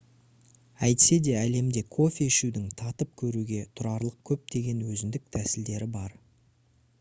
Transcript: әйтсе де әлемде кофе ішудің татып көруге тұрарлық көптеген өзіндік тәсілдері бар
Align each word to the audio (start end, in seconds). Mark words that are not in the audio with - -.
әйтсе 0.85 1.17
де 1.27 1.35
әлемде 1.41 1.83
кофе 1.95 2.27
ішудің 2.33 2.65
татып 2.79 3.11
көруге 3.23 3.61
тұрарлық 3.81 4.17
көптеген 4.31 4.81
өзіндік 4.95 5.29
тәсілдері 5.37 5.93
бар 6.01 6.19